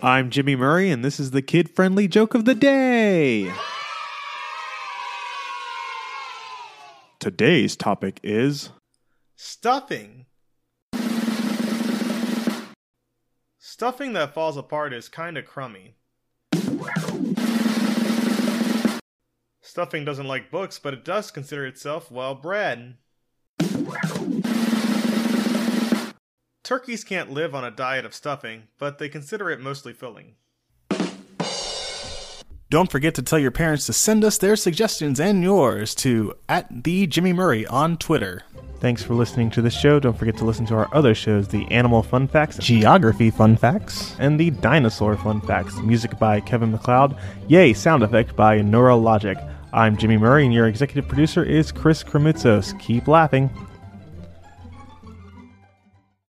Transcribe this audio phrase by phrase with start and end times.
[0.00, 3.52] I'm Jimmy Murray, and this is the kid friendly joke of the day.
[7.18, 8.70] Today's topic is
[9.34, 10.26] Stuffing.
[13.58, 15.96] Stuffing that falls apart is kinda crummy.
[19.60, 22.98] Stuffing doesn't like books, but it does consider itself well bred.
[26.68, 30.34] Turkeys can't live on a diet of stuffing, but they consider it mostly filling.
[32.68, 36.84] Don't forget to tell your parents to send us their suggestions and yours to at
[36.84, 38.42] the Jimmy Murray on Twitter.
[38.80, 39.98] Thanks for listening to the show.
[39.98, 44.14] Don't forget to listen to our other shows the Animal Fun Facts, Geography Fun Facts,
[44.18, 45.78] and the Dinosaur Fun Facts.
[45.78, 47.16] Music by Kevin MacLeod.
[47.46, 49.42] Yay, sound effect by Neurologic.
[49.72, 52.78] I'm Jimmy Murray, and your executive producer is Chris Kremitzos.
[52.78, 53.48] Keep laughing.